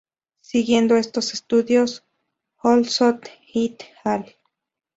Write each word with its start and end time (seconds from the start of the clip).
Siguiendo 0.39 0.95
estos 0.97 1.31
estudios, 1.35 2.03
Ohlson 2.63 3.21
et 3.53 3.83
al. 4.03 4.35